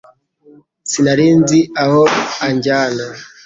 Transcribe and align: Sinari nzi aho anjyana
Sinari 0.91 1.27
nzi 1.39 1.59
aho 1.83 2.01
anjyana 2.45 3.05